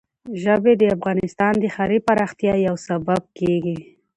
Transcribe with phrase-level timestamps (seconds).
[0.43, 3.77] ژبې د افغانستان د ښاري پراختیا یو سبب کېږي.